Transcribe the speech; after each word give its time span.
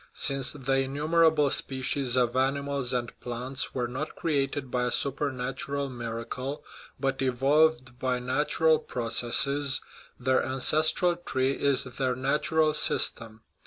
Since 0.15 0.53
the 0.53 0.77
innumerable 0.79 1.51
species 1.51 2.15
of 2.15 2.35
animals 2.35 2.91
and 2.91 3.13
plants 3.19 3.75
were 3.75 3.87
not 3.87 4.15
created 4.15 4.71
by 4.71 4.85
a 4.85 4.89
supernatural 4.91 5.91
miracle, 5.91 6.65
but 6.99 7.21
evolved 7.21 7.99
by 7.99 8.17
natural 8.17 8.79
processes, 8.79 9.79
their 10.19 10.43
ancestral 10.43 11.17
tree 11.17 11.51
is 11.51 11.83
their" 11.83 12.15
nat 12.15 12.49
ural 12.49 12.73
system." 12.73 13.41